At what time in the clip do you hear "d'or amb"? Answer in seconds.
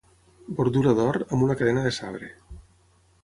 0.99-1.45